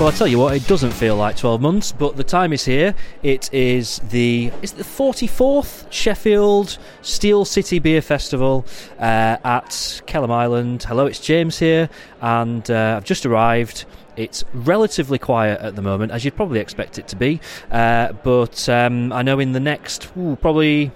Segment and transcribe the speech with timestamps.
[0.00, 2.64] Well, I tell you what, it doesn't feel like 12 months, but the time is
[2.64, 2.94] here.
[3.22, 8.64] It is the is the 44th Sheffield Steel City Beer Festival
[8.98, 9.68] uh, at
[10.06, 10.84] Kelham Island.
[10.84, 11.90] Hello, it's James here,
[12.22, 13.84] and uh, I've just arrived.
[14.16, 17.38] It's relatively quiet at the moment, as you'd probably expect it to be.
[17.70, 20.92] Uh, but um, I know in the next ooh, probably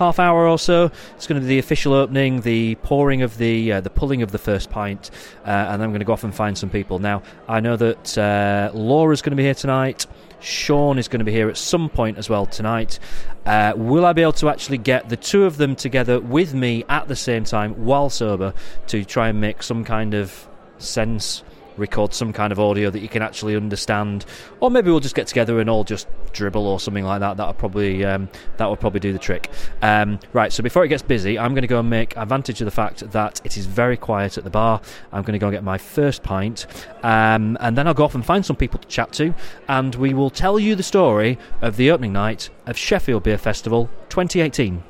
[0.00, 0.90] half hour or so.
[1.14, 4.32] It's going to be the official opening, the pouring of the uh, the pulling of
[4.32, 5.10] the first pint,
[5.44, 6.98] uh, and I'm going to go off and find some people.
[6.98, 10.06] Now I know that uh, Laura's going to be here tonight.
[10.40, 12.98] Sean is going to be here at some point as well tonight.
[13.44, 16.82] Uh, will I be able to actually get the two of them together with me
[16.88, 18.54] at the same time while sober
[18.86, 21.44] to try and make some kind of sense
[21.76, 24.24] record some kind of audio that you can actually understand,
[24.60, 27.36] or maybe we'll just get together and all just dribble or something like that.
[27.36, 29.50] That'll probably um, that would probably do the trick.
[29.82, 30.52] Um, right.
[30.52, 33.10] So before it gets busy, I'm going to go and make advantage of the fact
[33.12, 34.80] that it is very quiet at the bar.
[35.12, 36.66] I'm going to go and get my first pint,
[37.02, 39.34] um, and then I'll go off and find some people to chat to,
[39.68, 43.90] and we will tell you the story of the opening night of Sheffield Beer Festival
[44.08, 44.82] 2018.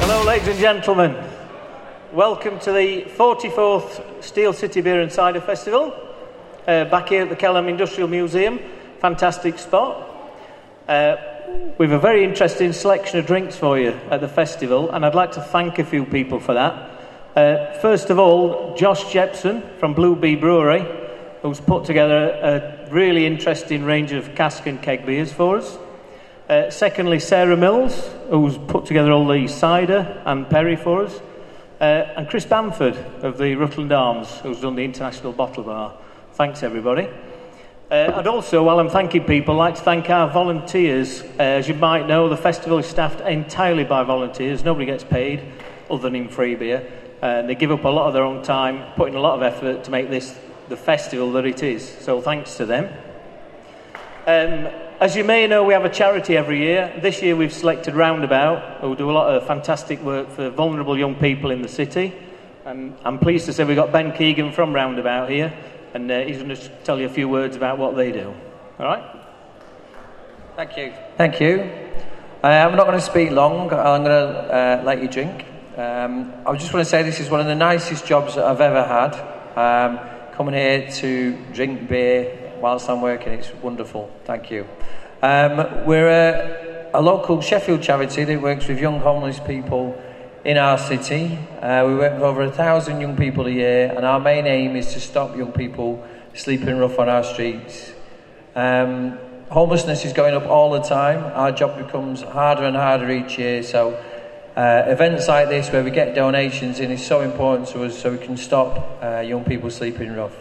[0.00, 1.37] Hello, ladies and gentlemen.
[2.12, 5.94] Welcome to the 44th Steel City Beer and Cider Festival,
[6.66, 8.60] uh, back here at the Kelham Industrial Museum.
[9.00, 10.08] Fantastic spot.
[10.88, 11.16] Uh,
[11.76, 15.14] we have a very interesting selection of drinks for you at the festival, and I'd
[15.14, 16.72] like to thank a few people for that.
[17.36, 20.86] Uh, first of all, Josh Jepson from Blue Bee Brewery,
[21.42, 25.76] who's put together a really interesting range of cask and keg beers for us.
[26.48, 31.20] Uh, secondly, Sarah Mills, who's put together all the cider and perry for us.
[31.80, 35.96] Uh, and Chris Bamford of the Rutland Arms, who's done the International Bottle Bar.
[36.32, 37.08] Thanks, everybody.
[37.90, 41.22] Uh, and also, while I'm thanking people, I'd like to thank our volunteers.
[41.22, 44.64] Uh, as you might know, the festival is staffed entirely by volunteers.
[44.64, 45.40] Nobody gets paid
[45.88, 46.90] other than in free beer.
[47.22, 49.84] Uh, they give up a lot of their own time, putting a lot of effort
[49.84, 50.38] to make this
[50.68, 51.88] the festival that it is.
[52.00, 52.92] So thanks to them.
[54.26, 56.92] Um, as you may know, we have a charity every year.
[57.00, 61.14] This year we've selected Roundabout, who do a lot of fantastic work for vulnerable young
[61.14, 62.12] people in the city.
[62.64, 65.56] And I'm pleased to say we've got Ben Keegan from Roundabout here,
[65.94, 68.34] and uh, he's going to tell you a few words about what they do.
[68.80, 69.04] All right?
[70.56, 70.92] Thank you.
[71.16, 71.70] Thank you.
[72.42, 73.72] Uh, I'm not going to speak long.
[73.72, 75.44] I'm going to uh, let you drink.
[75.76, 78.60] Um, I just want to say this is one of the nicest jobs that I've
[78.60, 79.14] ever had.
[79.56, 80.00] Um,
[80.32, 83.32] coming here to drink beer whilst I'm working.
[83.32, 84.10] It's wonderful.
[84.24, 84.66] Thank you.
[85.22, 90.00] Um, we're a, a, local Sheffield charity that works with young homeless people
[90.44, 91.36] in our city.
[91.60, 94.76] Uh, we work with over a thousand young people a year, and our main aim
[94.76, 97.92] is to stop young people sleeping rough on our streets.
[98.54, 99.18] Um,
[99.50, 101.24] homelessness is going up all the time.
[101.34, 104.00] Our job becomes harder and harder each year, so
[104.58, 108.10] uh, events like this where we get donations in is so important to us so
[108.10, 110.34] we can stop uh, young people sleeping rough.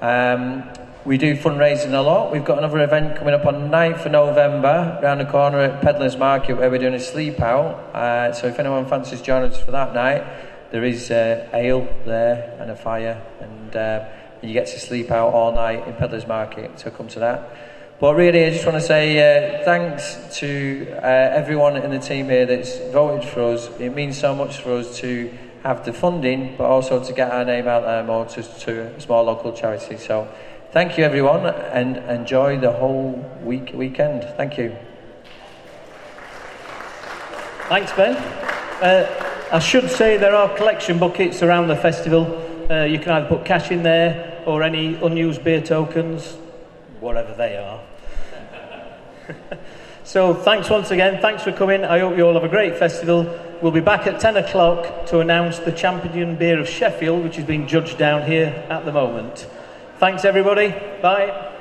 [0.00, 0.68] Um,
[1.06, 2.32] we do fundraising a lot.
[2.32, 6.16] We've got another event coming up on 9th of November around the corner at Pedlar's
[6.16, 7.94] Market where we're doing a sleep out.
[7.94, 10.24] Uh, so if anyone fancies joining us for that night,
[10.72, 14.04] there is uh, ale there and a fire, and uh,
[14.42, 16.78] you get to sleep out all night in Pedlar's Market.
[16.80, 17.56] So come to that.
[17.98, 22.28] But really, I just want to say uh, thanks to uh, everyone in the team
[22.28, 23.70] here that's voted for us.
[23.78, 25.32] It means so much for us to
[25.66, 29.24] have the funding, but also to get our name out there more to, to small
[29.24, 29.96] local charity.
[29.96, 30.28] So
[30.76, 33.12] Thank you, everyone, and enjoy the whole
[33.42, 34.24] week weekend.
[34.36, 34.76] Thank you.
[37.70, 38.14] Thanks, Ben.
[38.82, 42.26] Uh, I should say there are collection buckets around the festival.
[42.70, 46.36] Uh, you can either put cash in there or any unused beer tokens,
[47.00, 47.80] whatever they are.
[50.04, 51.22] so, thanks once again.
[51.22, 51.84] Thanks for coming.
[51.86, 53.22] I hope you all have a great festival.
[53.62, 57.44] We'll be back at 10 o'clock to announce the champion beer of Sheffield, which is
[57.44, 59.46] being judged down here at the moment.
[59.98, 60.74] Thanks, everybody.
[61.00, 61.54] Bye.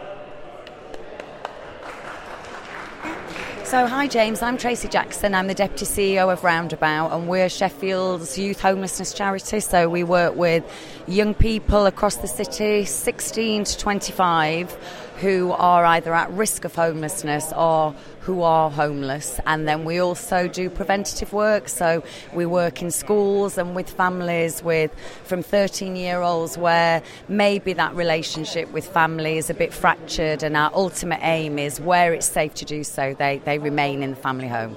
[3.63, 5.33] So, hi James, I'm Tracy Jackson.
[5.33, 9.61] I'm the Deputy CEO of Roundabout, and we're Sheffield's youth homelessness charity.
[9.61, 10.63] So, we work with
[11.07, 14.77] young people across the city, 16 to 25
[15.21, 19.39] who are either at risk of homelessness or who are homeless.
[19.45, 21.69] And then we also do preventative work.
[21.69, 22.03] So
[22.33, 24.91] we work in schools and with families with
[25.23, 30.43] from 13 year olds where maybe that relationship with family is a bit fractured.
[30.43, 34.11] And our ultimate aim is where it's safe to do so, they, they remain in
[34.11, 34.75] the family home.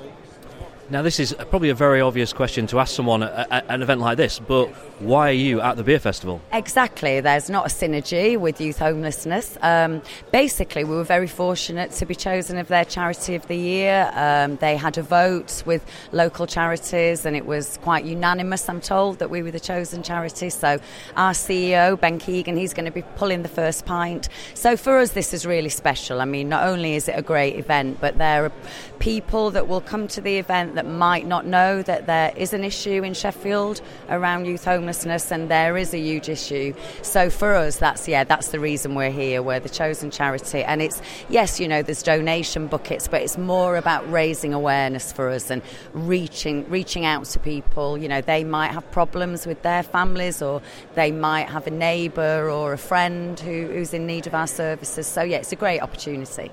[0.90, 4.16] Now, this is probably a very obvious question to ask someone at, an event like
[4.16, 4.70] this, but
[5.00, 6.40] why are you at the beer festival?
[6.52, 7.20] Exactly.
[7.20, 9.56] There's not a synergy with youth homelessness.
[9.62, 10.02] Um,
[10.32, 14.10] basically, we were very fortunate to be chosen of their charity of the year.
[14.14, 19.20] Um, they had a vote with local charities, and it was quite unanimous, I'm told,
[19.20, 20.50] that we were the chosen charity.
[20.50, 20.80] So,
[21.16, 24.28] our CEO, Ben Keegan, he's going to be pulling the first pint.
[24.54, 26.20] So, for us, this is really special.
[26.20, 28.52] I mean, not only is it a great event, but there are
[28.98, 32.64] people that will come to the event that might not know that there is an
[32.64, 34.87] issue in Sheffield around youth homelessness,
[35.30, 36.74] and there is a huge issue.
[37.02, 39.42] So for us, that's yeah, that's the reason we're here.
[39.42, 43.76] We're the chosen charity, and it's yes, you know, there's donation buckets, but it's more
[43.76, 45.62] about raising awareness for us and
[45.92, 47.98] reaching reaching out to people.
[47.98, 50.62] You know, they might have problems with their families, or
[50.94, 55.06] they might have a neighbour or a friend who, who's in need of our services.
[55.06, 56.50] So yeah, it's a great opportunity.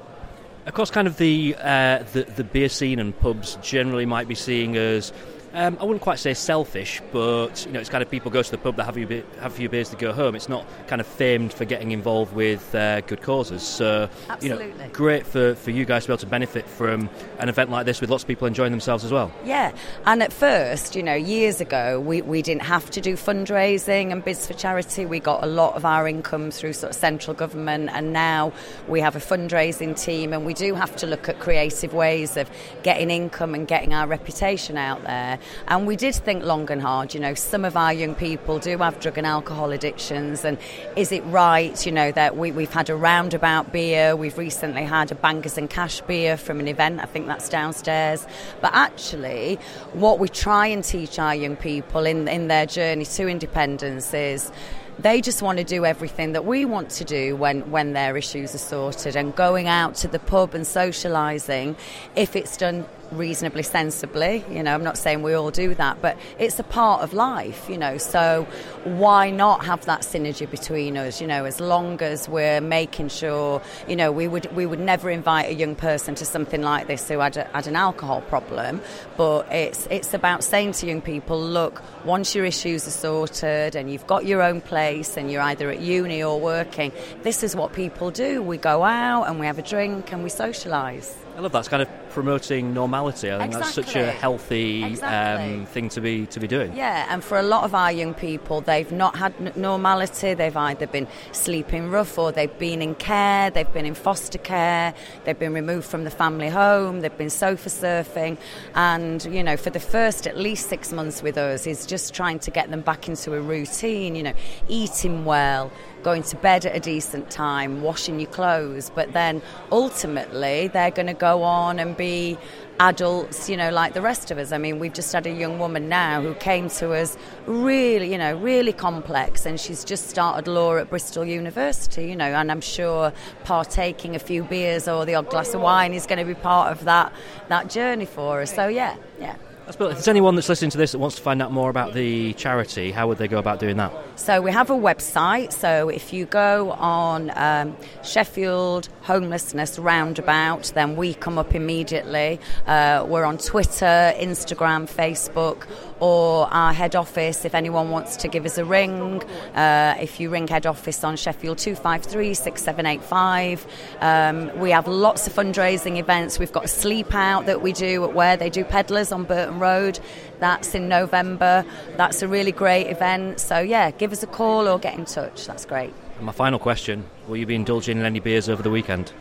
[0.65, 4.33] Of course, kind of the, uh, the the beer scene and pubs generally might be
[4.33, 5.13] seeing as
[5.55, 8.51] um, I wouldn't quite say selfish, but you know, it's kind of people go to
[8.51, 10.35] the pub, they have a, be- have a few beers to go home.
[10.35, 13.63] It's not kind of famed for getting involved with uh, good causes.
[13.63, 14.67] So, Absolutely.
[14.67, 17.09] you know, great for, for you guys to be able to benefit from
[17.39, 19.31] an event like this with lots of people enjoying themselves as well.
[19.45, 19.73] Yeah,
[20.05, 24.23] and at first, you know, years ago, we, we didn't have to do fundraising and
[24.25, 25.05] bids for charity.
[25.05, 28.51] We got a lot of our income through sort of central government, and now
[28.89, 32.49] we have a fundraising team, and we do have to look at creative ways of
[32.83, 35.39] getting income and getting our reputation out there.
[35.67, 37.13] And we did think long and hard.
[37.13, 40.57] You know, some of our young people do have drug and alcohol addictions, and
[40.95, 45.11] is it right, you know, that we, we've had a roundabout beer, we've recently had
[45.11, 48.25] a bangers and cash beer from an event, I think that's downstairs.
[48.61, 49.55] But actually,
[49.93, 54.51] what we try and teach our young people in, in their journey to independence is
[54.99, 58.55] they just want to do everything that we want to do when, when their issues
[58.55, 61.75] are sorted and going out to the pub and socialising
[62.15, 64.43] if it's done reasonably sensibly.
[64.49, 67.69] You know, I'm not saying we all do that, but it's a part of life,
[67.69, 67.97] you know.
[67.97, 68.47] So
[68.83, 73.61] why not have that synergy between us, you know, as long as we're making sure,
[73.87, 77.07] you know, we would we would never invite a young person to something like this
[77.07, 78.81] who had, a, had an alcohol problem,
[79.17, 83.91] but it's it's about saying to young people, look, once your issues are sorted and
[83.91, 86.91] you've got your own place and you're either at uni or working,
[87.23, 88.41] this is what people do.
[88.41, 91.24] We go out and we have a drink and we socialise.
[91.35, 91.59] I love that.
[91.59, 93.29] It's kind of promoting normality.
[93.29, 93.83] I think exactly.
[93.83, 95.53] that's such a healthy exactly.
[95.55, 96.73] um, thing to be to be doing.
[96.75, 100.33] Yeah, and for a lot of our young people, they've not had n- normality.
[100.33, 103.49] They've either been sleeping rough, or they've been in care.
[103.49, 104.93] They've been in foster care.
[105.25, 107.01] They've been removed from the family home.
[107.01, 108.37] They've been sofa surfing,
[108.73, 112.39] and you know, for the first at least six months with us, is just trying
[112.39, 114.15] to get them back into a routine.
[114.15, 114.33] You know,
[114.69, 115.69] eating well
[116.05, 119.41] going to bed at a decent time, washing your clothes, but then
[119.71, 122.37] ultimately they're going to go on and be
[122.79, 124.51] adults, you know, like the rest of us.
[124.51, 127.17] I mean, we've just had a young woman now who came to us
[127.47, 132.25] really, you know, really complex, and she's just started law at Bristol University, you know,
[132.25, 133.11] and I'm sure
[133.43, 136.71] partaking a few beers or the odd glass of wine is going to be part
[136.71, 137.11] of that
[137.47, 138.53] that journey for us.
[138.53, 139.37] So yeah, yeah.
[139.65, 139.97] That's brilliant.
[139.97, 142.33] If there's anyone that's listening to this that wants to find out more about the
[142.33, 143.91] charity, how would they go about doing that?
[144.15, 145.51] So we have a website.
[145.53, 152.39] So if you go on um, Sheffield Homelessness Roundabout, then we come up immediately.
[152.67, 155.65] Uh, we're on Twitter, Instagram, Facebook,
[155.99, 159.23] or our head office if anyone wants to give us a ring.
[159.53, 163.65] Uh, if you ring head office on Sheffield 253 6785.
[164.01, 166.39] Um, we have lots of fundraising events.
[166.39, 169.59] We've got a sleep out that we do at where they do peddlers on Burton
[169.59, 169.99] Road.
[170.39, 171.65] That's in November.
[171.97, 173.39] That's a really great event.
[173.39, 175.47] So, yeah, give us a call or get in touch.
[175.47, 175.93] That's great.
[176.17, 179.11] And my final question Will you be indulging in any beers over the weekend?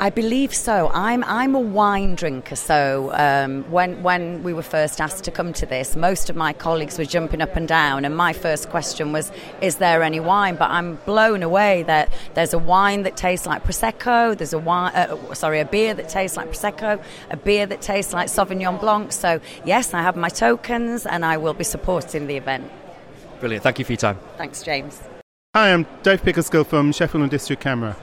[0.00, 0.90] I believe so.
[0.94, 5.52] I'm I'm a wine drinker, so um, when when we were first asked to come
[5.54, 9.12] to this, most of my colleagues were jumping up and down, and my first question
[9.12, 13.44] was, "Is there any wine?" But I'm blown away that there's a wine that tastes
[13.44, 14.38] like prosecco.
[14.38, 18.12] There's a wine, uh, sorry, a beer that tastes like prosecco, a beer that tastes
[18.12, 19.10] like Sauvignon Blanc.
[19.10, 22.70] So yes, I have my tokens, and I will be supporting the event.
[23.40, 23.64] Brilliant.
[23.64, 24.18] Thank you for your time.
[24.36, 25.00] Thanks, James.
[25.56, 27.96] Hi, I'm Dave Pickersgill from Sheffield and District CAMRA.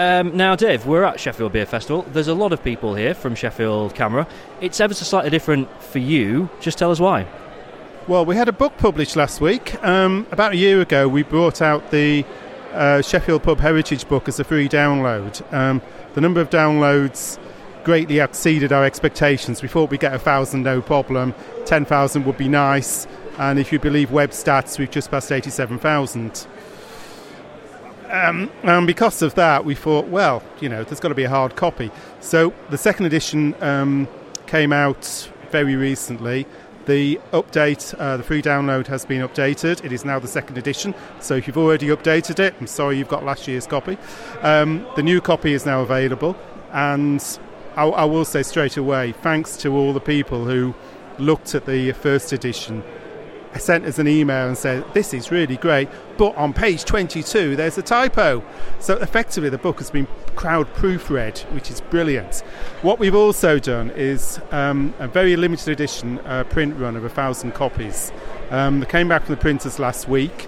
[0.00, 2.06] Um, now, Dave, we're at Sheffield Beer Festival.
[2.10, 4.26] There's a lot of people here from Sheffield CAMRA.
[4.62, 6.48] It's ever so slightly different for you.
[6.58, 7.26] Just tell us why.
[8.08, 9.74] Well, we had a book published last week.
[9.84, 12.24] Um, about a year ago, we brought out the
[12.72, 15.42] uh, Sheffield Pub Heritage book as a free download.
[15.52, 15.82] Um,
[16.14, 17.38] the number of downloads
[17.84, 19.60] greatly exceeded our expectations.
[19.60, 21.34] We thought we'd get a thousand, no problem.
[21.66, 23.06] 10,000 would be nice.
[23.36, 26.46] And if you believe web stats, we've just passed 87,000.
[28.10, 31.28] Um, and because of that, we thought, well, you know, there's got to be a
[31.28, 31.90] hard copy.
[32.18, 34.08] So the second edition um,
[34.46, 36.46] came out very recently.
[36.86, 39.84] The update, uh, the free download has been updated.
[39.84, 40.92] It is now the second edition.
[41.20, 43.96] So if you've already updated it, I'm sorry you've got last year's copy.
[44.42, 46.36] Um, the new copy is now available.
[46.72, 47.22] And
[47.76, 50.74] I, I will say straight away, thanks to all the people who
[51.18, 52.82] looked at the first edition
[53.58, 57.78] sent us an email and said, This is really great, but on page 22 there's
[57.78, 58.42] a typo.
[58.78, 62.40] So effectively, the book has been crowd proofread, which is brilliant.
[62.82, 67.08] What we've also done is um, a very limited edition uh, print run of a
[67.08, 68.12] thousand copies.
[68.50, 70.46] Um, they came back from the printers last week.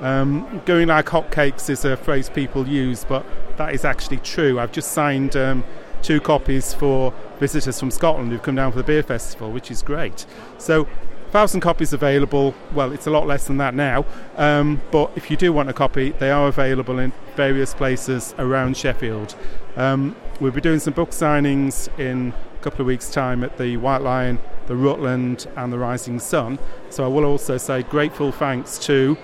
[0.00, 3.24] Um, going like hotcakes is a phrase people use, but
[3.56, 4.58] that is actually true.
[4.58, 5.64] I've just signed um,
[6.02, 9.82] two copies for visitors from Scotland who've come down for the beer festival, which is
[9.82, 10.26] great.
[10.58, 10.86] So
[11.34, 12.54] thousand copies available.
[12.72, 15.72] Well, it's a lot less than that now, um, but if you do want a
[15.72, 19.34] copy, they are available in various places around Sheffield.
[19.74, 23.76] Um, we'll be doing some book signings in a couple of weeks' time at the
[23.78, 24.38] White Lion,
[24.68, 26.60] the Rutland, and the Rising Sun.
[26.88, 29.18] So I will also say grateful thanks to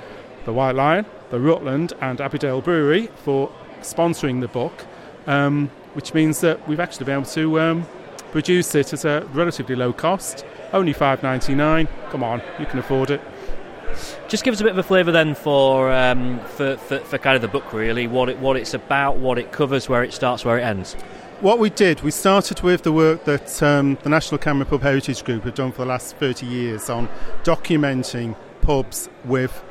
[0.47, 3.52] the White Lion, the Rutland, and Abbeydale Brewery for
[3.83, 4.85] sponsoring the book,
[5.29, 7.87] um, which means that we've actually been able to um,
[8.30, 11.88] produce it at a relatively low cost only five ninety nine.
[12.10, 13.20] Come on, you can afford it.
[14.28, 17.34] Just give us a bit of a flavour then for, um, for, for, for kind
[17.34, 18.06] of the book, really.
[18.06, 20.94] What it what it's about, what it covers, where it starts, where it ends.
[21.40, 25.25] What we did, we started with the work that um, the National CAMRA Pub Heritage
[25.25, 27.08] Group have done for the last 30 years on
[27.44, 29.64] documenting pubs with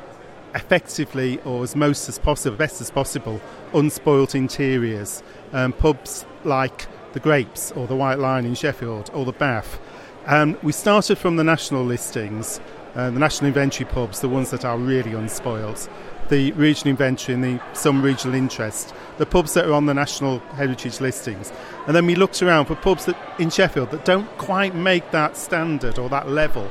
[0.56, 3.40] effectively, or as most as possible, best as possible,
[3.72, 5.22] unspoilt interiors.
[5.52, 9.80] Um, pubs like the Grapes or the White Lion in Sheffield or the Bath
[10.26, 12.60] um, we started from the national listings,
[12.94, 15.88] uh, the national inventory pubs, the ones that are really unspoiled,
[16.28, 20.38] the regional inventory and the, some regional interest, the pubs that are on the national
[20.54, 21.52] heritage listings.
[21.86, 25.36] And then we looked around for pubs that in Sheffield that don't quite make that
[25.36, 26.70] standard or that level,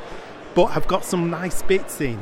[0.53, 2.19] but have got some nice bits in.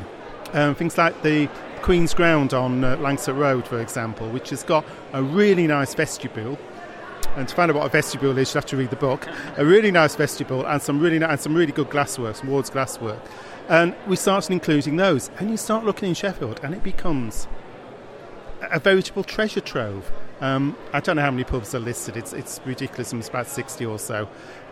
[0.53, 1.47] Um, things like the
[1.81, 6.57] Queen's Ground on uh, Langsett Road, for example, which has got a really nice vestibule
[7.37, 9.27] and to find out what a vestibule is, you have to read the book.
[9.57, 13.19] A really nice vestibule and some really and some really good glasswork, some Ward's glasswork.
[13.69, 17.47] And we started including those, and you start looking in Sheffield, and it becomes
[18.71, 20.11] a veritable treasure trove.
[20.41, 22.17] Um, I don't know how many pubs are listed.
[22.17, 23.13] It's it's ridiculous.
[23.13, 24.27] It's about sixty or so,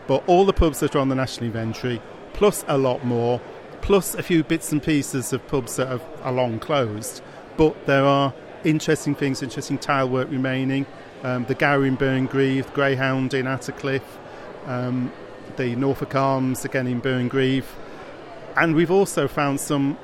[0.07, 2.01] but all the pubs that are on the national inventory,
[2.33, 3.39] plus a lot more,
[3.81, 7.21] plus a few bits and pieces of pubs that are long closed.
[7.57, 10.87] But there are interesting things, interesting tile work remaining
[11.25, 14.19] um, the Gower in Burngreave, Greyhound in Attercliffe,
[14.67, 15.11] um,
[15.57, 17.65] the Norfolk Arms again in Burngreave,
[18.55, 19.97] and we've also found some,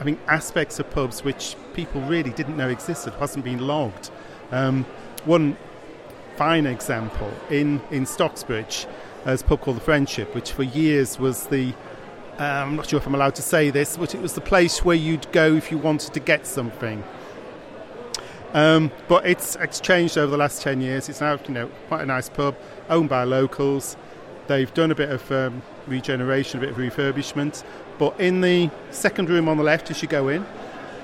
[0.00, 4.10] I think, aspects of pubs which people really didn't know existed, hasn't been logged.
[4.50, 4.84] Um,
[5.24, 5.56] one
[6.36, 8.86] fine example in in Stocksbridge,
[9.24, 11.72] there's a pub called the Friendship, which for years was the
[12.40, 14.84] uh, I'm not sure if I'm allowed to say this, but it was the place
[14.84, 17.04] where you'd go if you wanted to get something.
[18.54, 21.08] Um, but it's, changed over the last 10 years.
[21.08, 22.56] It's now you know quite a nice pub,
[22.88, 23.96] owned by locals.
[24.46, 27.62] They've done a bit of um, regeneration, a bit of refurbishment.
[27.98, 30.46] But in the second room on the left, as you go in,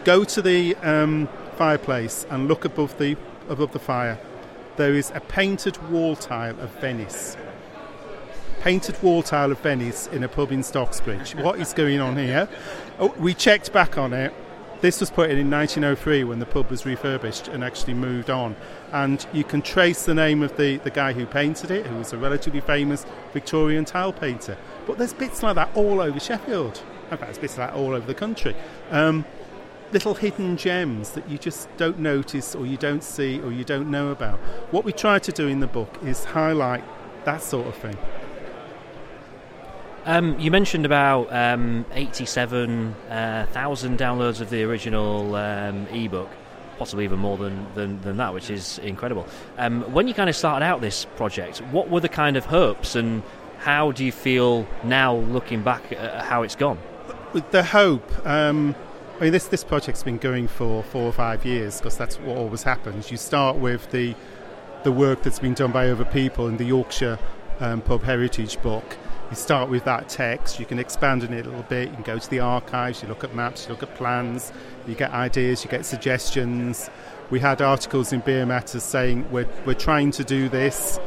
[0.04, 3.16] go to the um, fireplace and look above the
[3.50, 4.18] above the fire.
[4.76, 7.36] There is a painted wall tile of Venice.
[8.60, 11.40] Painted wall tile of Venice in a pub in Stocksbridge.
[11.42, 12.48] What is going on here?
[12.98, 14.32] Oh, we checked back on it
[14.84, 18.54] this was put in in 1903 when the pub was refurbished and actually moved on.
[18.92, 22.12] And you can trace the name of the, the guy who painted it, who was
[22.12, 24.58] a relatively famous Victorian tile painter.
[24.86, 26.82] But there's bits like that all over Sheffield.
[27.04, 28.54] In fact, there's bits like that all over the country.
[28.90, 29.24] Um,
[29.90, 33.90] little hidden gems that you just don't notice or you don't see or you don't
[33.90, 34.38] know about.
[34.70, 36.84] What we try to do in the book is highlight
[37.24, 37.96] that sort of thing.
[40.06, 46.28] Um, you mentioned about um, 87,000 uh, downloads of the original um, ebook,
[46.78, 49.26] possibly even more than, than, than that, which is incredible.
[49.56, 52.96] Um, when you kind of started out this project, what were the kind of hopes
[52.96, 53.22] and
[53.58, 56.78] how do you feel now looking back at how it's gone?
[57.50, 58.74] The hope, um,
[59.16, 62.36] I mean, this, this project's been going for four or five years because that's what
[62.36, 63.10] always happens.
[63.10, 64.14] You start with the,
[64.82, 67.18] the work that's been done by other people in the Yorkshire
[67.60, 68.84] um, Pub Heritage book
[69.30, 72.04] you start with that text, you can expand on it a little bit, you can
[72.04, 74.52] go to the archives, you look at maps, you look at plans,
[74.86, 76.90] you get ideas, you get suggestions.
[77.30, 80.98] We had articles in Beer Matters saying we're, we're trying to do this.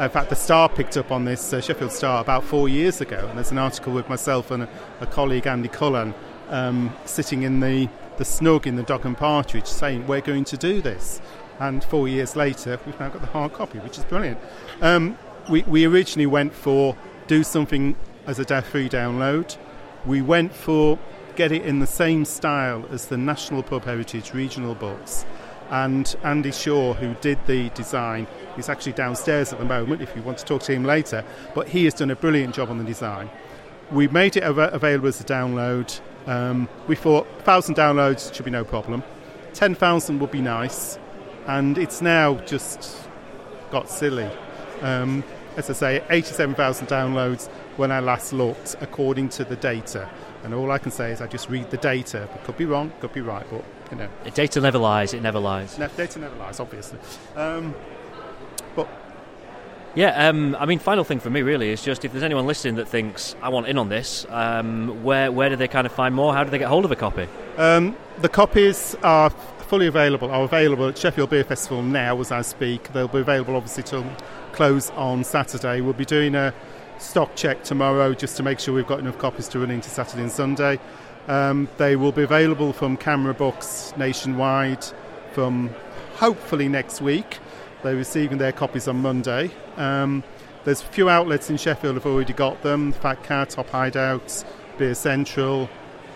[0.00, 3.26] In fact, the Star picked up on this, uh, Sheffield Star, about four years ago.
[3.28, 4.68] And there's an article with myself and a,
[5.00, 6.14] a colleague, Andy Cullen,
[6.48, 10.56] um, sitting in the, the snug in the Dog and Partridge saying, We're going to
[10.56, 11.20] do this.
[11.58, 14.38] And four years later, we've now got the hard copy, which is brilliant.
[14.80, 15.18] Um,
[15.50, 16.96] we, we originally went for
[17.30, 17.94] do something
[18.26, 19.56] as a free download.
[20.04, 20.98] We went for
[21.36, 25.24] get it in the same style as the National Pub Heritage regional books.
[25.70, 28.26] And Andy Shaw, who did the design,
[28.58, 31.24] is actually downstairs at the moment if you want to talk to him later.
[31.54, 33.30] But he has done a brilliant job on the design.
[33.92, 36.00] We made it av- available as a download.
[36.26, 39.04] Um, we thought 1,000 downloads should be no problem.
[39.54, 40.98] 10,000 would be nice.
[41.46, 43.08] And it's now just
[43.70, 44.28] got silly.
[44.80, 45.22] Um,
[45.56, 50.08] as I say, 87,000 downloads when I last looked, according to the data.
[50.44, 52.22] And all I can say is I just read the data.
[52.22, 54.08] It could be wrong, could be right, but you know.
[54.24, 55.12] The data never lies.
[55.14, 55.78] It never lies.
[55.78, 56.98] Ne- data never lies, obviously.
[57.36, 57.74] Um,
[58.74, 58.88] but
[59.94, 62.76] Yeah, um, I mean, final thing for me really is just if there's anyone listening
[62.76, 66.14] that thinks I want in on this, um, where where do they kind of find
[66.14, 66.32] more?
[66.32, 67.26] How do they get hold of a copy?
[67.58, 70.30] um, the copies are fully available.
[70.30, 72.92] Are available at Sheffield Beer Festival now, as I speak.
[72.92, 74.04] They'll be available obviously till
[74.52, 75.80] close on Saturday.
[75.80, 76.54] We'll be doing a
[76.98, 80.22] stock check tomorrow just to make sure we've got enough copies to run into Saturday
[80.22, 80.78] and Sunday.
[81.28, 84.84] Um, they will be available from CAMRA Books nationwide
[85.32, 85.70] from
[86.14, 87.38] hopefully next week.
[87.82, 89.50] They're receiving their copies on Monday.
[89.76, 90.22] Um,
[90.64, 94.44] there's a few outlets in Sheffield have already got them: Fat Cat, Top Hideouts,
[94.76, 95.70] Beer Central,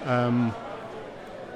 [0.05, 0.55] um,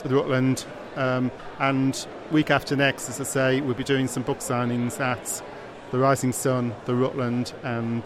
[0.02, 0.64] the Rutland,
[0.96, 5.42] um, and week after next, as I say, we'll be doing some book signings at
[5.90, 8.04] the Rising Sun, the Rutland, and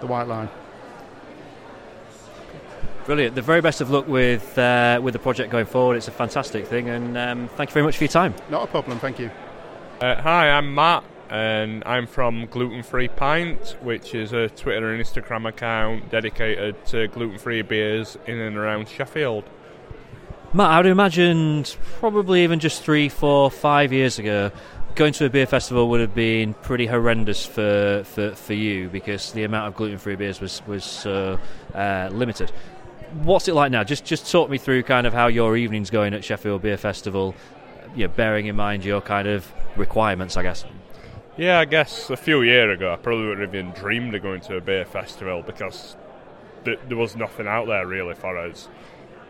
[0.00, 0.48] the White Lion.
[3.06, 3.34] Brilliant.
[3.34, 5.96] The very best of luck with uh, with the project going forward.
[5.96, 8.34] It's a fantastic thing, and um, thank you very much for your time.
[8.48, 9.30] Not a problem, thank you.
[10.00, 15.02] Uh, hi, I'm Matt, and I'm from Gluten Free Pint, which is a Twitter and
[15.02, 19.44] Instagram account dedicated to gluten free beers in and around Sheffield.
[20.52, 21.64] Matt, I would imagine
[21.98, 24.52] probably even just three, four, five years ago,
[24.94, 29.32] going to a beer festival would have been pretty horrendous for, for, for you because
[29.32, 31.38] the amount of gluten free beers was was so
[31.74, 32.50] uh, limited.
[33.22, 33.84] What's it like now?
[33.84, 37.34] Just just talk me through kind of how your evening's going at Sheffield Beer Festival.
[37.94, 40.64] You know, bearing in mind your kind of requirements, I guess.
[41.36, 44.40] Yeah, I guess a few years ago, I probably would have even dreamed of going
[44.42, 45.96] to a beer festival because
[46.64, 48.68] th- there was nothing out there really for us.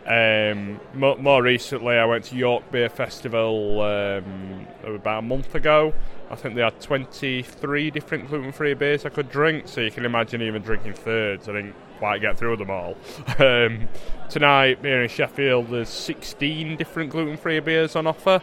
[0.05, 5.93] Um, mo- more recently, I went to York Beer Festival um, about a month ago.
[6.29, 10.41] I think they had 23 different gluten-free beers I could drink, so you can imagine
[10.41, 11.47] even drinking thirds.
[11.47, 12.97] I didn't quite get through them all.
[13.39, 13.87] um,
[14.29, 18.41] tonight, here in Sheffield, there's 16 different gluten-free beers on offer.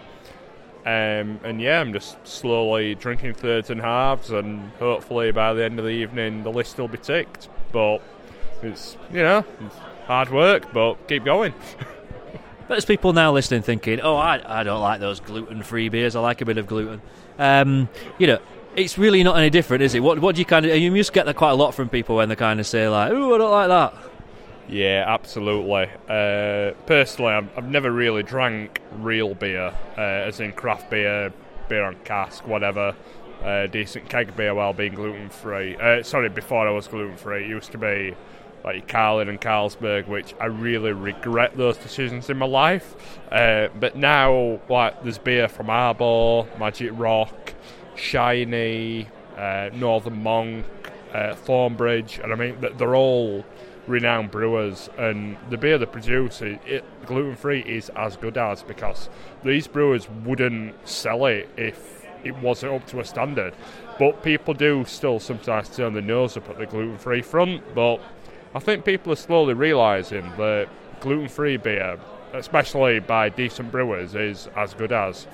[0.86, 5.78] Um, and yeah, I'm just slowly drinking thirds and halves, and hopefully by the end
[5.78, 7.50] of the evening, the list will be ticked.
[7.70, 7.98] But
[8.62, 11.54] it's you know it's hard work, but keep going.
[12.70, 16.14] But there's people now listening thinking, oh, I, I don't like those gluten free beers.
[16.14, 17.02] I like a bit of gluten.
[17.36, 18.38] Um, you know,
[18.76, 19.98] it's really not any different, is it?
[20.04, 20.76] What, what do you kind of.
[20.76, 23.10] You must get that quite a lot from people when they kind of say, like,
[23.10, 23.94] oh, I don't like that.
[24.68, 25.90] Yeah, absolutely.
[26.08, 31.32] Uh, personally, I've, I've never really drank real beer, uh, as in craft beer,
[31.68, 32.94] beer on cask, whatever.
[33.42, 35.74] Uh, decent keg beer while being gluten free.
[35.76, 38.14] Uh, sorry, before I was gluten free, it used to be
[38.64, 42.94] like Carling and Carlsberg, which I really regret those decisions in my life.
[43.30, 47.54] Uh, but now, like, there's beer from Arbor, Magic Rock,
[47.96, 50.66] Shiny, uh, Northern Monk,
[51.12, 53.44] uh, Thornbridge, and I mean, th- they're all
[53.86, 56.42] renowned brewers, and the beer they produce,
[57.06, 59.08] gluten free, is as good as because
[59.42, 63.54] these brewers wouldn't sell it if it wasn't up to a standard.
[63.98, 68.00] But people do still sometimes turn their nose up at the gluten free front, but
[68.54, 70.68] I think people are slowly realising that
[71.00, 71.98] gluten free beer,
[72.32, 75.26] especially by decent brewers, is as good as.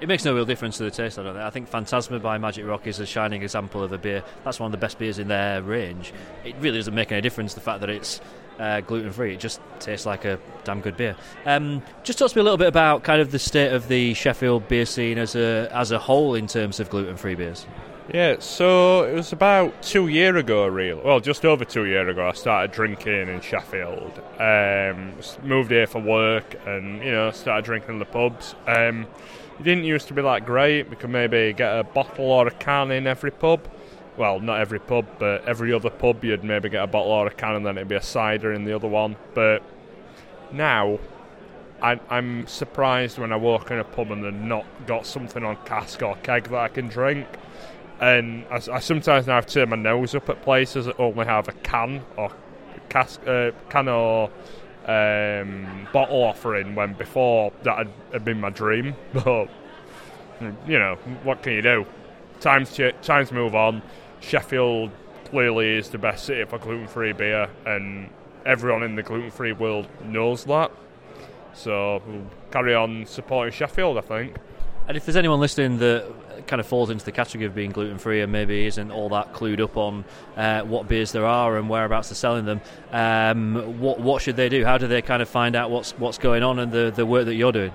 [0.00, 1.44] It makes no real difference to the taste, I don't think.
[1.44, 4.24] I think Phantasma by Magic Rock is a shining example of a beer.
[4.42, 6.12] That's one of the best beers in their range.
[6.44, 8.20] It really doesn't make any difference the fact that it's
[8.58, 9.34] uh, gluten free.
[9.34, 11.16] It just tastes like a damn good beer.
[11.46, 14.14] Um, just talk to me a little bit about kind of the state of the
[14.14, 17.64] Sheffield beer scene as a as a whole in terms of gluten free beers.
[18.12, 21.00] Yeah, so it was about two year ago, real.
[21.02, 24.20] Well, just over two year ago, I started drinking in Sheffield.
[24.38, 28.54] Um, moved here for work, and you know, started drinking in the pubs.
[28.66, 29.06] Um,
[29.58, 30.90] it didn't used to be that great.
[30.90, 33.66] We could maybe get a bottle or a can in every pub.
[34.18, 37.30] Well, not every pub, but every other pub, you'd maybe get a bottle or a
[37.30, 39.16] can, and then it'd be a cider in the other one.
[39.32, 39.62] But
[40.52, 40.98] now,
[41.80, 45.56] I, I'm surprised when I walk in a pub and they've not got something on
[45.64, 47.26] cask or keg that I can drink.
[48.00, 51.48] And I, I sometimes now have turned my nose up at places that only have
[51.48, 52.30] a can or
[52.88, 54.30] cask, uh, can or
[54.86, 58.94] um, bottle offering when before that had, had been my dream.
[59.24, 59.48] But
[60.66, 61.86] you know, what can you do?
[62.40, 63.82] Times ch- times move on.
[64.20, 64.90] Sheffield
[65.26, 68.10] clearly is the best city for gluten free beer, and
[68.44, 70.70] everyone in the gluten free world knows that.
[71.54, 74.36] So we'll carry on supporting Sheffield, I think.
[74.86, 77.98] And if there's anyone listening that kind of falls into the category of being gluten
[77.98, 80.04] free and maybe isn't all that clued up on
[80.36, 82.60] uh, what beers there are and whereabouts they're selling them,
[82.92, 84.64] um, what what should they do?
[84.64, 87.24] How do they kind of find out what's what's going on and the, the work
[87.26, 87.72] that you're doing?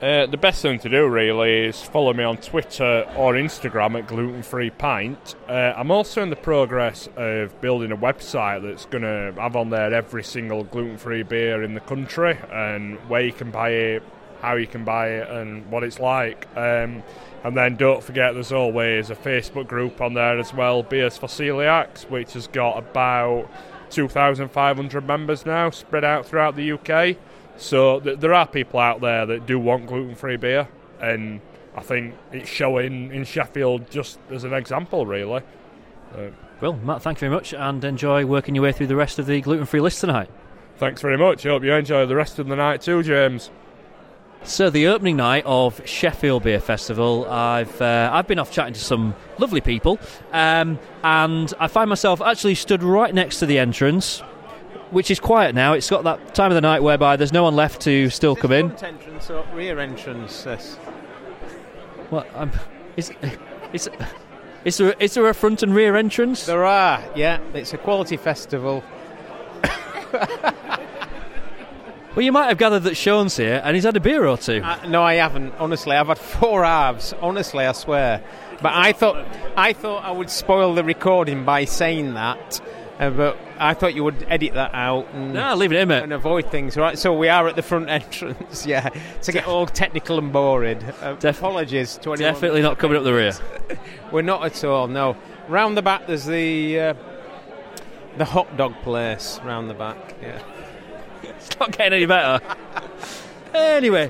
[0.00, 4.08] Uh, the best thing to do really is follow me on Twitter or Instagram at
[4.08, 5.36] Gluten Free Pint.
[5.48, 9.70] Uh, I'm also in the progress of building a website that's going to have on
[9.70, 14.02] there every single gluten free beer in the country and where you can buy it,
[14.42, 16.46] how you can buy it, and what it's like.
[16.56, 17.02] Um,
[17.44, 21.28] and then don't forget, there's always a Facebook group on there as well, Beers for
[21.28, 23.48] Celiacs, which has got about
[23.90, 27.16] 2,500 members now, spread out throughout the UK.
[27.56, 30.68] So th- there are people out there that do want gluten-free beer,
[31.00, 31.40] and
[31.76, 35.42] I think it's showing in Sheffield just as an example, really.
[36.16, 39.18] Uh, well, Matt, thank you very much, and enjoy working your way through the rest
[39.18, 40.30] of the gluten-free list tonight.
[40.78, 41.44] Thanks very much.
[41.46, 43.50] I hope you enjoy the rest of the night too, James.
[44.44, 48.80] So the opening night of Sheffield Beer Festival, I've uh, I've been off chatting to
[48.80, 50.00] some lovely people,
[50.32, 54.18] um, and I find myself actually stood right next to the entrance,
[54.90, 55.74] which is quiet now.
[55.74, 58.50] It's got that time of the night whereby there's no one left to still come
[58.50, 58.70] in.
[58.70, 60.42] Front entrance or rear entrance?
[60.42, 60.76] This.
[62.10, 62.50] Well, um,
[62.96, 63.12] is,
[63.72, 63.88] is,
[64.64, 66.46] is there is there a front and rear entrance?
[66.46, 67.02] There are.
[67.14, 68.82] Yeah, it's a quality festival.
[72.14, 74.60] Well, you might have gathered that Sean's here and he's had a beer or two.
[74.62, 75.54] Uh, no, I haven't.
[75.58, 77.14] Honestly, I've had four halves.
[77.22, 78.22] Honestly, I swear.
[78.60, 82.60] But I thought I thought I would spoil the recording by saying that.
[83.00, 86.02] Uh, but I thought you would edit that out and, no, leave it in, mate.
[86.02, 86.96] and avoid things, right?
[86.98, 88.90] So we are at the front entrance, yeah,
[89.22, 90.82] to get all technical and boring.
[91.00, 92.34] Uh, Def- apologies to anyone.
[92.34, 93.32] Definitely not coming up the rear.
[94.12, 94.86] We're not at all.
[94.86, 95.16] No.
[95.48, 96.94] Round the back, there's the uh,
[98.18, 99.40] the hot dog place.
[99.42, 100.40] Round the back, yeah.
[101.46, 102.44] It's not getting any better.
[103.52, 104.08] anyway,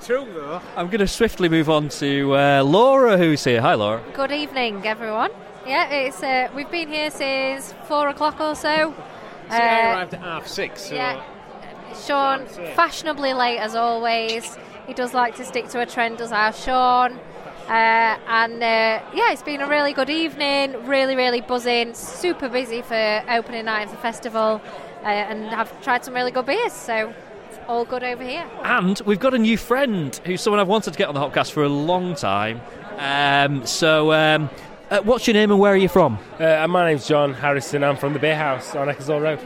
[0.76, 3.60] I'm going to swiftly move on to uh, Laura, who's here.
[3.62, 4.02] Hi, Laura.
[4.12, 5.30] Good evening, everyone.
[5.66, 8.94] Yeah, it's uh, we've been here since four o'clock or so.
[9.48, 10.82] See, I arrived at half six.
[10.88, 11.22] So yeah,
[12.06, 14.58] Sean, fashionably late as always.
[14.86, 17.18] He does like to stick to a trend, does our Sean.
[17.68, 22.82] Uh, and uh, yeah, it's been a really good evening, really, really buzzing, super busy
[22.82, 24.60] for opening night of the festival,
[25.02, 26.72] uh, and have tried some really good beers.
[26.72, 27.14] So
[27.48, 28.48] it's all good over here.
[28.62, 31.52] And we've got a new friend who's someone I've wanted to get on the Hopcast
[31.52, 32.60] for a long time.
[32.98, 34.50] Um, so, um,
[34.90, 36.18] uh, what's your name and where are you from?
[36.38, 37.82] Uh, my name's John Harrison.
[37.82, 39.40] I'm from the Beer House on Ecclesall Road.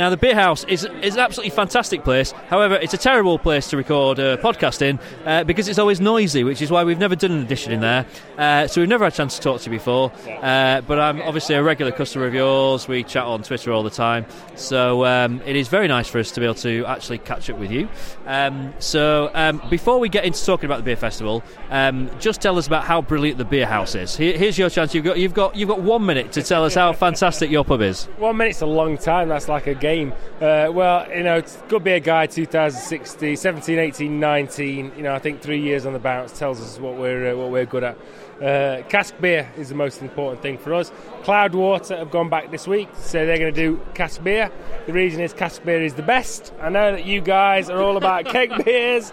[0.00, 2.32] Now, the Beer House is, is an absolutely fantastic place.
[2.48, 6.42] However, it's a terrible place to record a podcast in uh, because it's always noisy,
[6.42, 8.06] which is why we've never done an edition in there.
[8.38, 10.10] Uh, so we've never had a chance to talk to you before.
[10.26, 12.88] Uh, but I'm obviously a regular customer of yours.
[12.88, 14.24] We chat on Twitter all the time.
[14.54, 17.58] So um, it is very nice for us to be able to actually catch up
[17.58, 17.86] with you.
[18.24, 22.56] Um, so um, before we get into talking about the beer festival, um, just tell
[22.56, 24.16] us about how brilliant the Beer House is.
[24.16, 24.94] Here, here's your chance.
[24.94, 27.82] You've got you've got you've got one minute to tell us how fantastic your pub
[27.82, 28.06] is.
[28.16, 29.28] One minute's a long time.
[29.28, 29.89] That's like a game.
[29.90, 34.92] Uh, well, you know, it's Good Beer Guide 2016, 17, 18, 19.
[34.96, 37.50] You know, I think three years on the bounce tells us what we're uh, what
[37.50, 37.98] we're good at.
[38.40, 40.92] Uh, cask beer is the most important thing for us.
[41.22, 44.50] Cloudwater have gone back this week, so they're going to do cask beer.
[44.86, 46.52] The reason is cask beer is the best.
[46.60, 49.12] I know that you guys are all about keg beers.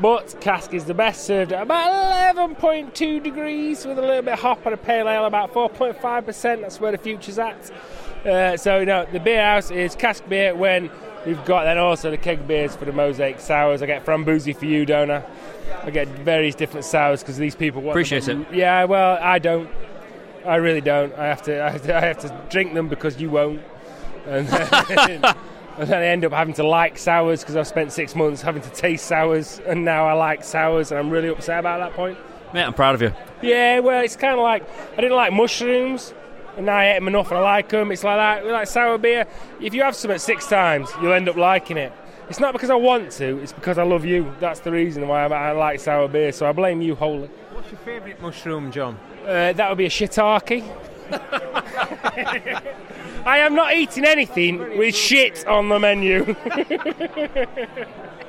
[0.00, 4.40] But cask is the best, served at about 11.2 degrees with a little bit of
[4.40, 6.62] hop and a pale ale, about 4.5%.
[6.62, 7.70] That's where the future's at.
[8.24, 10.90] Uh, so, you know, the beer house is cask beer when
[11.26, 13.82] we've got then also the keg beers for the mosaic sours.
[13.82, 15.24] I get framboosey for you, don't I?
[15.82, 18.46] I get various different sours because these people want Appreciate them.
[18.50, 18.56] it.
[18.56, 19.68] Yeah, well, I don't.
[20.44, 21.12] I really don't.
[21.14, 21.62] I have to.
[21.64, 23.60] I have to, I have to drink them because you won't.
[24.26, 25.24] And then,
[25.78, 28.62] and then I end up having to like sours because I've spent six months having
[28.62, 32.18] to taste sours, and now I like sours, and I'm really upset about that point.
[32.52, 33.12] Mate, I'm proud of you.
[33.40, 36.12] Yeah, well, it's kind of like I didn't like mushrooms,
[36.56, 37.92] and I ate them enough and I like them.
[37.92, 38.46] It's like that.
[38.46, 39.26] Like sour beer.
[39.60, 41.92] If you have something six times, you'll end up liking it.
[42.28, 43.38] It's not because I want to.
[43.38, 44.32] It's because I love you.
[44.40, 46.32] That's the reason why I, I like sour beer.
[46.32, 47.28] So I blame you wholly.
[47.52, 48.98] What's your favourite mushroom, John?
[49.22, 50.64] Uh, that would be a shiitake.
[53.24, 56.34] I am not eating anything with shit on the menu.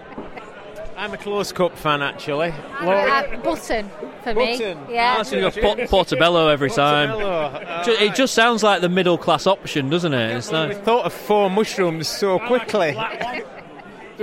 [0.97, 2.53] I'm a close cup fan, actually.
[2.79, 3.89] Uh, button
[4.23, 4.57] for me.
[4.57, 4.77] Button.
[4.89, 5.17] Yeah.
[5.17, 7.09] That's going to go Port- Portobello every time.
[7.09, 10.37] Portobello, uh, Ju- It just sounds like the middle class option, doesn't it?
[10.37, 12.95] It's we like, thought of four mushrooms so quickly.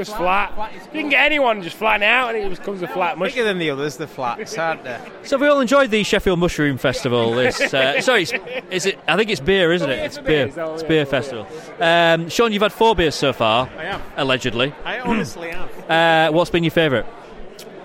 [0.00, 0.72] There's Just flat.
[0.94, 3.32] You can get anyone just flattening out, and it just comes a flat mush.
[3.34, 4.98] Bigger than the others, the flats, aren't they?
[5.24, 7.32] So we all enjoyed the Sheffield Mushroom Festival.
[7.32, 8.22] This, uh, sorry,
[8.70, 8.98] is it?
[9.06, 9.98] I think it's beer, isn't it?
[9.98, 10.50] It's beer.
[10.56, 11.46] It's beer festival.
[11.78, 13.68] Um, Sean, you've had four beers so far.
[13.76, 14.72] I am Allegedly.
[14.86, 15.68] I honestly am.
[15.90, 17.04] Uh, what's been your favourite?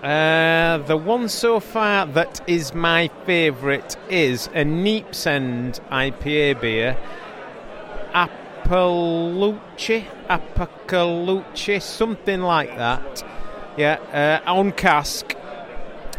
[0.02, 6.98] Uh, the one so far that is my favourite is a Neepsend IPA beer,
[8.66, 13.24] Appalucci, Apocalucci, something like that.
[13.78, 15.36] Yeah, uh, on cask,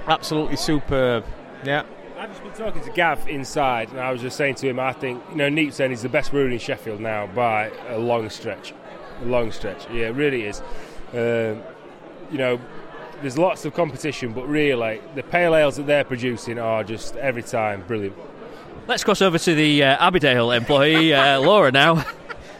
[0.07, 1.25] absolutely superb.
[1.65, 1.83] Yeah.
[2.17, 4.93] I've just been talking to Gav inside, and I was just saying to him, I
[4.93, 8.73] think you know Neepsend is the best brewery in Sheffield now by a long stretch,
[9.23, 9.85] a long stretch.
[9.91, 10.63] Yeah, it really is.
[11.13, 11.63] Um,
[12.31, 12.61] you know,
[13.23, 17.43] there's lots of competition, but really the pale ales that they're producing are just every
[17.43, 18.17] time brilliant.
[18.87, 22.05] Let's cross over to the uh, Abbeydale employee, uh, Laura, now.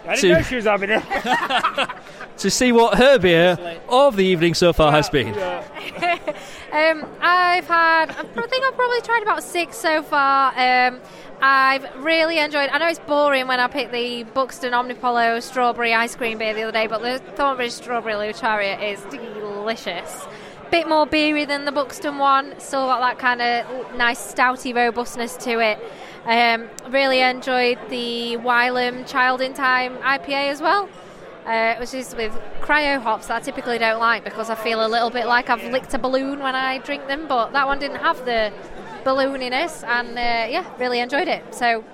[0.09, 1.03] I didn't to- know she was having it.
[2.39, 3.57] to see what her beer
[3.89, 5.35] of the evening so far has been.
[6.73, 10.53] Um, I've had, I think I've probably tried about six so far.
[10.59, 11.01] Um,
[11.41, 12.69] I've really enjoyed.
[12.69, 16.65] I know it's boring when I picked the Buxton Omnipollo strawberry ice cream beer the
[16.65, 20.27] other day, but the Thornbridge strawberry Lucaria is delicious.
[20.71, 22.59] Bit more beery than the Buxton one.
[22.59, 25.79] Still got that kind of nice stouty robustness to it.
[26.27, 30.89] Um, really enjoyed the Wylam Child in Time IPA as well
[31.47, 34.89] uh, which is with cryo hops that I typically don't like because I feel a
[34.89, 37.27] little bit like I've licked a balloon when I drink them.
[37.29, 38.53] But that one didn't have the
[39.05, 41.55] ballooniness, and uh, yeah, really enjoyed it.
[41.55, 41.85] So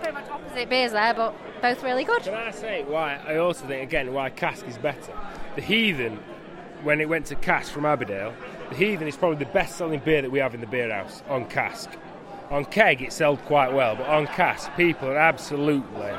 [0.00, 2.22] pretty much opposite beers there, but both really good.
[2.22, 3.20] Can I say why?
[3.26, 5.12] I also think again why cask is better.
[5.54, 6.18] The Heathen,
[6.82, 8.34] when it went to cask from Abbeydale,
[8.70, 11.46] the Heathen is probably the best-selling beer that we have in the beer house on
[11.46, 11.90] cask.
[12.50, 16.10] On keg, it sold quite well, but on cask, people are absolutely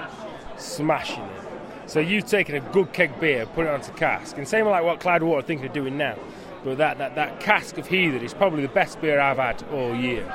[0.58, 1.42] smashing it.
[1.88, 5.02] So you've taken a good keg beer, put it onto cask, and same like what
[5.02, 6.18] Cloudwater are thinking of doing now.
[6.64, 9.94] But that, that, that cask of Heathen is probably the best beer I've had all
[9.94, 10.34] year.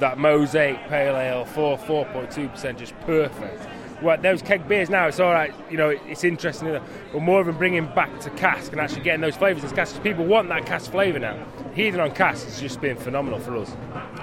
[0.00, 3.68] That mosaic pale ale, four four point two percent, just perfect.
[4.02, 5.54] Well, those keg beers now, it's all right.
[5.70, 6.78] You know, it's interesting,
[7.12, 10.02] but more of them bringing back to cask and actually getting those flavours in cask.
[10.02, 11.46] People want that cask flavour now.
[11.74, 13.70] Heathen on cask has just been phenomenal for us.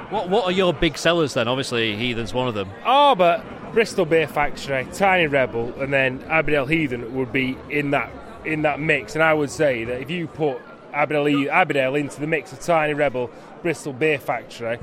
[0.10, 1.48] What, what are your big sellers then?
[1.48, 2.70] Obviously, Heathen's one of them.
[2.86, 8.12] Oh, but Bristol Beer Factory, Tiny Rebel, and then Abbeydale Heathen would be in that
[8.46, 9.16] in that mix.
[9.16, 10.60] And I would say that if you put
[10.94, 13.32] Abbeydale, Abbeydale into the mix of Tiny Rebel,
[13.64, 14.78] Bristol Beer Factory,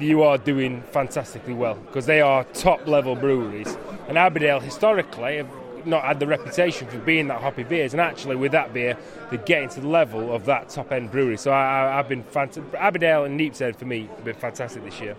[0.00, 3.76] you are doing fantastically well because they are top level breweries.
[4.08, 5.48] And Abbeydale historically have
[5.86, 8.96] not had the reputation for being that hoppy beers, and actually with that beer,
[9.30, 11.36] they're getting to the level of that top end brewery.
[11.36, 12.72] So I, I, I've been fantastic.
[12.72, 15.16] Abbeydale and Neepsend for me have been fantastic this year.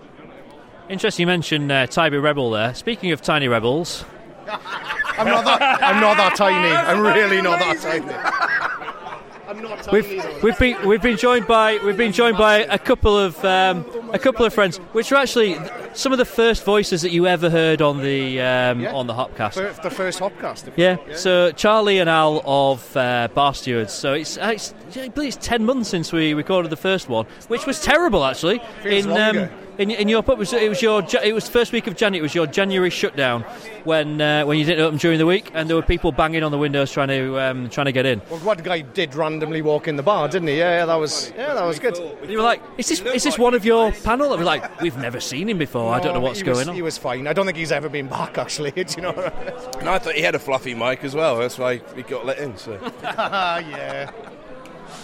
[0.89, 2.73] Interesting you mentioned uh, Tiny Rebel there.
[2.75, 4.05] Speaking of tiny rebels,
[4.47, 5.81] I'm not that.
[5.81, 6.69] I'm not that tiny.
[6.69, 8.05] I'm really not that tiny.
[9.47, 10.01] I'm not tiny.
[10.01, 13.83] we've we've been we've been joined by we've been joined by a couple of um,
[14.13, 15.57] a couple of friends, which were actually
[15.93, 18.93] some of the first voices that you ever heard on the um, Yeah.
[18.93, 19.81] on the Hopcast.
[19.81, 20.71] The first Hopcast.
[20.75, 23.93] Yeah, so Charlie and Al of uh, Bar Stewards.
[23.93, 27.25] So it's, uh, it's I believe it's ten months since we recorded the first one,
[27.47, 28.59] which was terrible actually.
[28.83, 29.51] Feels in, longer.
[29.77, 32.19] In in your pub, it was, it was your it was first week of January.
[32.19, 33.43] It was your January shutdown
[33.83, 36.51] when uh, when you didn't open during the week, and there were people banging on
[36.51, 38.21] the windows trying to um, trying to get in.
[38.29, 40.57] Well, one guy did randomly walk in the bar, didn't he?
[40.57, 41.97] Yeah, yeah that was yeah, that was good.
[41.97, 44.81] And you were like, "Is this is this one of your panel?" I was like,
[44.81, 45.93] "We've never seen him before.
[45.93, 47.27] I don't know what's was, going on." He was fine.
[47.27, 48.71] I don't think he's ever been back actually.
[48.71, 49.31] Do you know?
[49.79, 51.37] And I thought he had a fluffy mic as well.
[51.37, 52.57] That's why he got let in.
[52.57, 54.11] So yeah.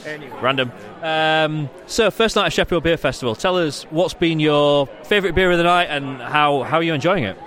[0.06, 0.38] Anyway.
[0.42, 0.72] Random.
[1.02, 3.36] Um, so, first night of Sheffield Beer Festival.
[3.36, 6.94] Tell us what's been your favourite beer of the night and how how are you
[6.94, 7.38] enjoying it?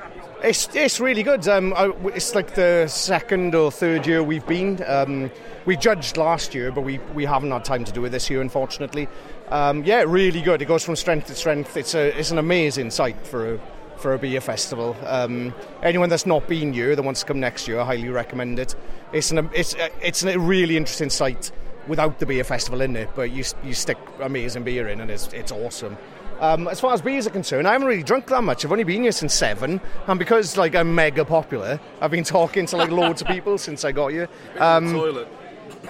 [0.45, 1.49] It's, it's really good.
[1.49, 4.85] Um, I, it's like the second or third year we've been.
[4.87, 5.31] Um,
[5.65, 8.43] we judged last year, but we, we haven't had time to do it this year,
[8.43, 9.09] unfortunately.
[9.49, 10.61] Um, yeah, really good.
[10.61, 11.79] It goes from strength to strength.
[11.79, 13.61] It's a it's an amazing site for a
[13.97, 14.95] for a beer festival.
[15.07, 18.59] Um, anyone that's not been here that wants to come next year, I highly recommend
[18.59, 18.75] it.
[19.15, 21.53] It's an it's it's a really interesting site
[21.89, 25.33] without the beer festival in it, but you you stick amazing beer in, and it's
[25.33, 25.97] it's awesome.
[26.41, 28.65] Um, as far as beers are concerned, I haven't really drunk that much.
[28.65, 32.67] I've only been here since seven, and because like I'm mega popular, I've been talking
[32.67, 34.29] to like loads of people since I got here.
[34.59, 35.29] Um, toilet.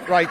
[0.09, 0.29] Right.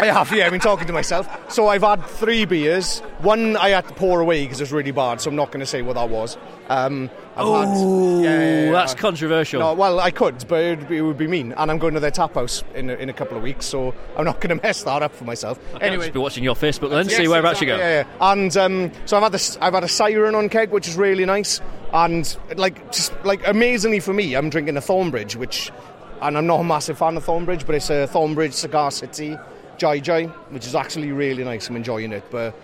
[0.00, 1.28] I have, yeah, I've been talking to myself.
[1.52, 3.00] So I've had three beers.
[3.18, 5.60] One I had to pour away because it was really bad, so I'm not going
[5.60, 6.36] to say what that was.
[6.68, 8.72] Um, I've Oh, yeah, yeah, yeah.
[8.72, 9.60] that's controversial.
[9.60, 11.52] No, well, I could, but it would, be, it would be mean.
[11.52, 13.94] And I'm going to their tap house in a, in a couple of weeks, so
[14.16, 15.58] I'm not going to mess that up for myself.
[15.58, 17.76] Okay, I'll anyway, just be watching your Facebook then, Yes, see you exactly, go.
[17.76, 18.32] Yeah, yeah.
[18.32, 21.24] And um, so I've had this, I've had a siren on keg, which is really
[21.24, 21.60] nice.
[21.92, 25.70] And like, just like amazingly for me, I'm drinking a Thornbridge, which
[26.20, 29.36] and I'm not a massive fan of Thornbridge, but it's a Thornbridge Cigar City
[29.78, 31.68] Jai Jai, which is actually really nice.
[31.68, 32.24] I'm enjoying it.
[32.30, 32.54] But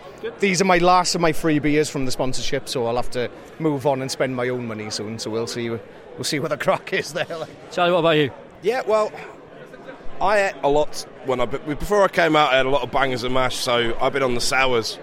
[0.41, 3.31] these are my last of my free beers from the sponsorship, so I'll have to
[3.59, 5.19] move on and spend my own money soon.
[5.19, 5.71] So we'll see.
[5.71, 7.27] We'll see what the crack is there.
[7.73, 8.31] Charlie, what about you?
[8.63, 9.11] Yeah, well,
[10.21, 12.53] I ate a lot when I before I came out.
[12.53, 14.99] I had a lot of bangers and mash, so I've been on the sours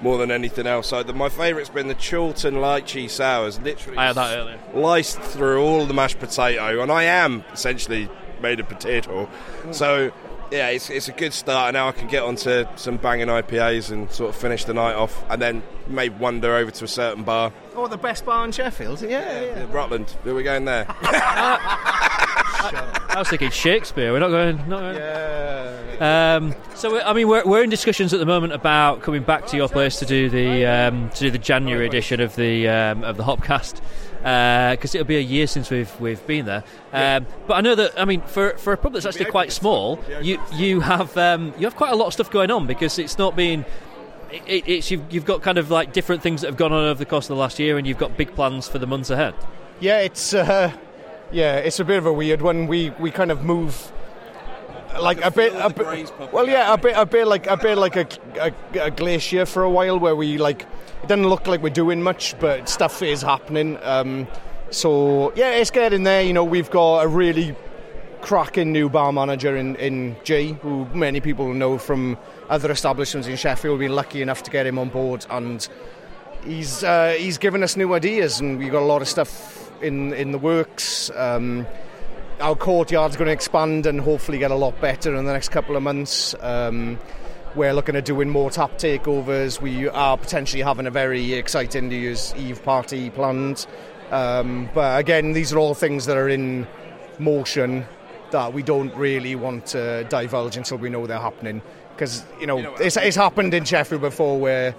[0.00, 0.88] more than anything else.
[0.88, 3.60] So the, my favourite's been the Chorlton lychee sours.
[3.60, 4.58] Literally, I had that earlier.
[4.74, 8.08] Laced through all the mashed potato, and I am essentially
[8.40, 9.28] made of potato.
[9.70, 10.12] So
[10.52, 11.68] yeah, it's, it's a good start.
[11.68, 14.94] And now I can get onto some banging IPAs and sort of finish the night
[14.94, 17.52] off, and then maybe wander over to a certain bar.
[17.74, 19.00] Oh, the best bar in Sheffield.
[19.00, 19.40] Yeah, yeah.
[19.40, 19.66] yeah.
[19.70, 20.14] Rutland.
[20.26, 20.86] Are we going there?
[21.04, 22.11] Uh,
[22.54, 24.12] I was thinking Shakespeare.
[24.12, 24.56] We're not going.
[24.68, 24.96] Not going.
[24.96, 26.36] Yeah.
[26.36, 29.56] Um, so I mean, we're, we're in discussions at the moment about coming back to
[29.56, 33.16] your place to do the um, to do the January edition of the um, of
[33.16, 33.80] the Hopcast
[34.22, 36.62] because uh, it'll be a year since we've we've been there.
[36.92, 39.98] Um, but I know that I mean, for for a pub that's actually quite small,
[40.20, 43.18] you you have um, you have quite a lot of stuff going on because it's
[43.18, 43.64] not been.
[44.30, 46.98] It, it's you've, you've got kind of like different things that have gone on over
[46.98, 49.34] the course of the last year, and you've got big plans for the months ahead.
[49.78, 50.72] Yeah, it's uh,
[51.32, 52.66] yeah, it's a bit of a weird one.
[52.66, 53.92] We we kind of move
[55.00, 57.96] like a bit, a bit well, yeah, a bit, a bit like a bit like
[57.96, 58.06] a,
[58.38, 60.62] a, a, glacier for a while, where we like
[61.02, 63.78] it doesn't look like we're doing much, but stuff is happening.
[63.82, 64.28] Um,
[64.70, 66.22] so yeah, it's getting there.
[66.22, 67.56] You know, we've got a really
[68.20, 72.18] cracking new bar manager in in G, who many people know from
[72.50, 73.78] other establishments in Sheffield.
[73.78, 75.66] We've been lucky enough to get him on board, and
[76.44, 80.12] he's uh, he's given us new ideas, and we've got a lot of stuff in
[80.14, 81.10] in the works.
[81.14, 81.66] Um,
[82.40, 85.76] our courtyard's going to expand and hopefully get a lot better in the next couple
[85.76, 86.34] of months.
[86.40, 86.98] Um,
[87.54, 89.60] we're looking at doing more tap takeovers.
[89.60, 93.66] We are potentially having a very exciting New Year's Eve party planned.
[94.10, 96.66] Um, but again, these are all things that are in
[97.18, 97.84] motion
[98.30, 101.62] that we don't really want to divulge until we know they're happening.
[101.94, 104.74] Because, you know, it's, it's happened in Sheffield before where,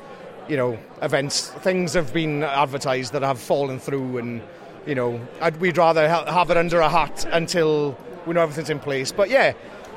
[0.49, 4.41] you know, events, things have been advertised that have fallen through and
[4.85, 8.69] you know, I'd, we'd rather ha- have it under a hat until we know everything's
[8.69, 9.11] in place.
[9.11, 9.53] But yeah.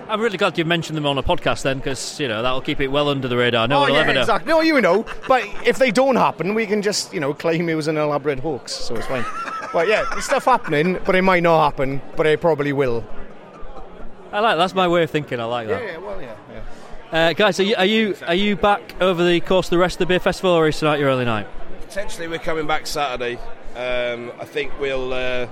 [0.09, 2.81] I'm really glad you mentioned them on a podcast then, because you know that'll keep
[2.81, 3.67] it well under the radar.
[3.67, 4.21] No oh, one will yeah, ever know.
[4.21, 4.49] Exactly.
[4.49, 5.05] No, you know.
[5.27, 8.39] But if they don't happen, we can just you know claim it was an elaborate
[8.39, 9.25] hoax, so it's fine.
[9.73, 13.05] but yeah, there's stuff happening, but it might not happen, but it probably will.
[14.31, 15.41] I like that's my way of thinking.
[15.41, 15.83] I like that.
[15.83, 16.37] Yeah, yeah well, yeah.
[16.53, 17.29] yeah.
[17.29, 19.97] Uh, guys, are you, are you are you back over the course of the rest
[19.97, 21.49] of the beer festival, or is tonight your early night?
[21.81, 23.39] Potentially, we're coming back Saturday.
[23.77, 25.49] Um, I think we'll uh,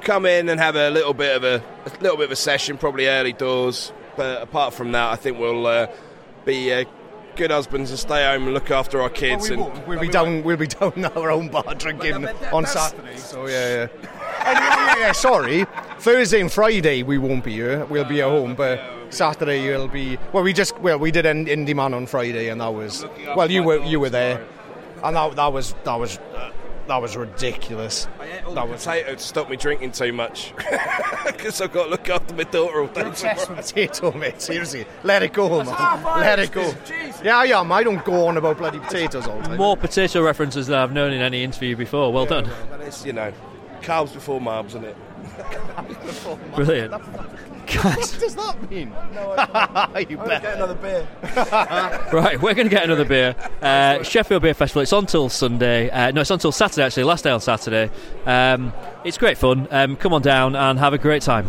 [0.00, 2.76] come in and have a little bit of a, a, little bit of a session,
[2.76, 3.92] probably early doors.
[4.16, 5.86] But apart from that, I think we'll uh,
[6.44, 6.84] be uh,
[7.36, 9.48] good husbands and stay home and look after our kids.
[9.48, 10.42] Well, we and we'll be down.
[10.42, 13.16] We'll be down our own bar drinking on Saturday.
[13.16, 14.44] So yeah, yeah.
[14.44, 15.64] anyway, yeah, sorry.
[16.00, 17.84] Thursday and Friday we won't be here.
[17.86, 18.80] We'll be at home, but.
[19.10, 20.42] Saturday you'll be well.
[20.42, 23.04] We just well we did an Indy Man on Friday, and that was
[23.36, 23.50] well.
[23.50, 24.42] You were you were there,
[25.04, 26.50] and that, that was that was uh,
[26.88, 28.08] that was ridiculous.
[28.18, 30.52] I ate all that the potato to stop me drinking too much
[31.26, 33.04] because I've got to look after my daughter all day.
[33.04, 34.40] potato, mate.
[34.40, 36.02] Seriously, let it go, man.
[36.04, 36.74] Let it go.
[37.22, 37.60] Yeah, yeah.
[37.60, 39.56] I don't go on about bloody potatoes all the time.
[39.58, 42.12] More potato references than I've known in any interview before.
[42.12, 42.50] Well yeah, done.
[42.70, 43.32] Well, it's, you know,
[43.80, 44.96] carbs before marbs, isn't it?
[46.54, 46.94] Brilliant.
[47.80, 48.92] What does that mean?
[49.12, 49.32] No,
[50.08, 50.42] you bet.
[50.42, 51.06] Get another beer.
[52.12, 53.34] right, we're going to get another beer.
[53.60, 54.82] Uh, Sheffield Beer Festival.
[54.82, 55.90] It's on till Sunday.
[55.90, 56.84] Uh, no, it's on till Saturday.
[56.84, 57.90] Actually, last day on Saturday.
[58.26, 58.72] Um,
[59.04, 59.68] it's great fun.
[59.70, 61.48] Um, come on down and have a great time.